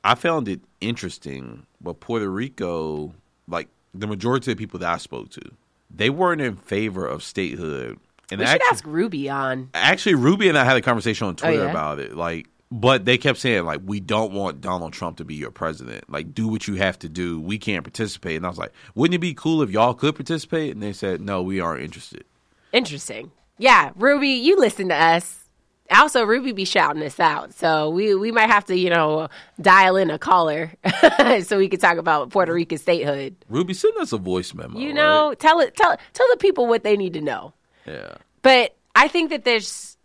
[0.04, 1.66] I found it interesting.
[1.80, 3.14] But Puerto Rico,
[3.48, 5.42] like the majority of the people that I spoke to,
[5.90, 7.98] they weren't in favor of statehood
[8.30, 9.70] and we should ask Ruby on.
[9.74, 11.70] Actually, Ruby and I had a conversation on oh, Twitter oh, yeah?
[11.70, 12.16] about it.
[12.16, 16.08] Like, but they kept saying like, we don't want Donald Trump to be your president.
[16.10, 17.40] Like, do what you have to do.
[17.40, 18.36] We can't participate.
[18.36, 20.72] And I was like, wouldn't it be cool if y'all could participate?
[20.72, 22.24] And they said, no, we aren't interested.
[22.72, 23.32] Interesting.
[23.58, 25.44] Yeah, Ruby, you listen to us.
[25.90, 29.28] Also, Ruby be shouting us out, so we we might have to, you know,
[29.60, 30.72] dial in a caller
[31.42, 32.56] so we can talk about Puerto mm-hmm.
[32.56, 33.34] Rican statehood.
[33.48, 34.78] Ruby, send us a voice memo.
[34.78, 35.38] You know, right?
[35.40, 37.54] tell it, tell tell the people what they need to know.
[37.90, 38.14] Yeah.
[38.42, 39.96] But I think that there's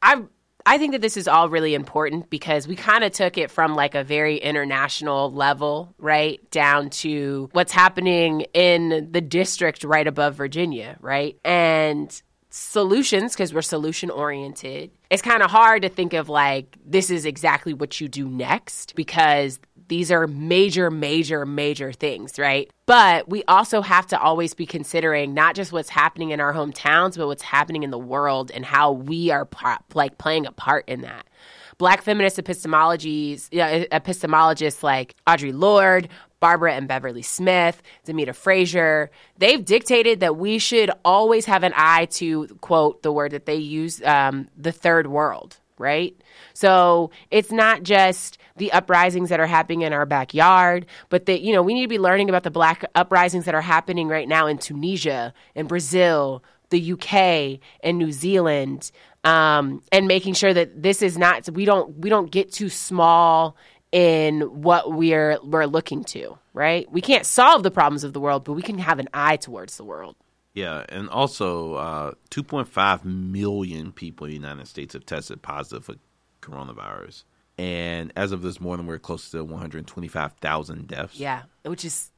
[0.00, 0.22] I
[0.64, 3.74] I think that this is all really important because we kind of took it from
[3.74, 10.36] like a very international level, right, down to what's happening in the district right above
[10.36, 11.36] Virginia, right?
[11.44, 14.90] And solutions because we're solution oriented.
[15.10, 18.94] It's kind of hard to think of like this is exactly what you do next
[18.94, 19.58] because
[19.92, 22.70] these are major, major, major things, right?
[22.86, 27.18] But we also have to always be considering not just what's happening in our hometowns,
[27.18, 29.46] but what's happening in the world and how we are
[29.92, 31.26] like playing a part in that.
[31.76, 36.08] Black feminist epistemologies, you know, epistemologists like Audre Lorde,
[36.40, 42.06] Barbara and Beverly Smith, Demita Frazier, they've dictated that we should always have an eye
[42.12, 46.16] to, quote, the word that they use, um, the third world, right?
[46.54, 51.52] So it's not just the uprisings that are happening in our backyard, but that, you
[51.52, 54.46] know, we need to be learning about the black uprisings that are happening right now
[54.46, 58.90] in Tunisia, in Brazil, the UK, and New Zealand.
[59.24, 63.56] Um, and making sure that this is not we don't we don't get too small
[63.92, 66.90] in what we're we're looking to, right?
[66.90, 69.76] We can't solve the problems of the world, but we can have an eye towards
[69.76, 70.16] the world.
[70.54, 75.94] Yeah, and also uh, 2.5 million people in the United States have tested positive for
[76.42, 77.24] coronavirus.
[77.58, 81.18] And as of this morning, we're close to 125,000 deaths.
[81.18, 82.10] Yeah, which is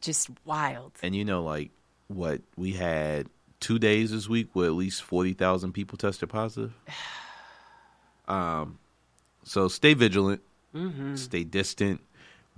[0.00, 0.92] just wild.
[1.02, 1.70] And you know, like
[2.08, 3.28] what we had
[3.60, 6.72] two days this week where at least 40,000 people tested positive.
[8.28, 8.78] um,
[9.44, 10.40] so stay vigilant,
[10.74, 11.16] mm-hmm.
[11.16, 12.00] stay distant,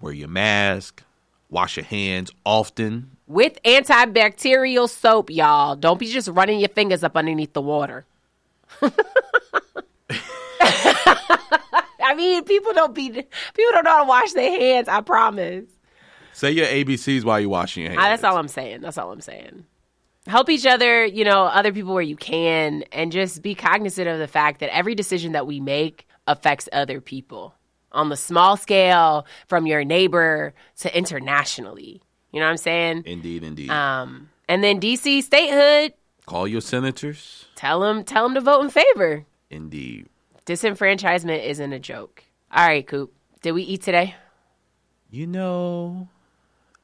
[0.01, 1.03] wear your mask,
[1.51, 5.77] wash your hands often with antibacterial soap, y'all.
[5.77, 8.05] Don't be just running your fingers up underneath the water.
[12.11, 14.89] I mean, people don't be people don't know how to wash their hands.
[14.89, 15.67] I promise.
[16.33, 18.03] Say your ABCs while you're washing your hands.
[18.03, 18.81] Ah, that's all I'm saying.
[18.81, 19.65] That's all I'm saying.
[20.27, 24.19] Help each other, you know, other people where you can, and just be cognizant of
[24.19, 27.55] the fact that every decision that we make affects other people
[27.93, 32.03] on the small scale, from your neighbor to internationally.
[32.33, 33.03] You know what I'm saying?
[33.07, 33.71] Indeed, indeed.
[33.71, 35.95] Um, and then DC statehood.
[36.27, 37.47] Call your senators.
[37.55, 39.25] Tell them, tell them to vote in favor.
[39.51, 40.09] Indeed.
[40.51, 42.25] Disenfranchisement isn't a joke.
[42.51, 43.15] All right, Coop.
[43.41, 44.17] Did we eat today?
[45.09, 46.09] You know,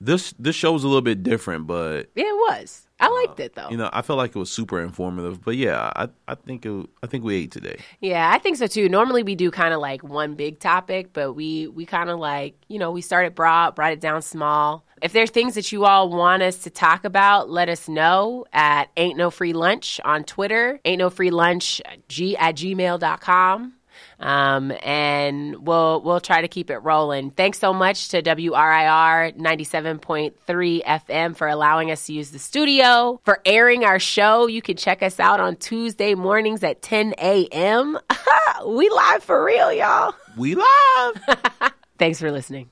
[0.00, 2.86] this this show was a little bit different, but yeah, it was.
[3.00, 3.68] I uh, liked it though.
[3.68, 5.44] You know, I felt like it was super informative.
[5.44, 7.80] But yeah, I I think it, I think we ate today.
[7.98, 8.88] Yeah, I think so too.
[8.88, 12.54] Normally we do kind of like one big topic, but we we kind of like
[12.68, 14.85] you know we started broad, brought it down small.
[15.02, 18.88] If there's things that you all want us to talk about, let us know at
[18.96, 23.74] Ain't No Free Lunch on Twitter, Ain't No Free Lunch g at gmail.com.
[24.18, 27.30] Um, and we'll we'll try to keep it rolling.
[27.30, 33.40] Thanks so much to WRIR 97.3 FM for allowing us to use the studio for
[33.44, 34.46] airing our show.
[34.46, 37.98] You can check us out on Tuesday mornings at 10 a.m.
[38.66, 40.14] we live for real, y'all.
[40.36, 41.36] We live.
[41.98, 42.70] Thanks for listening.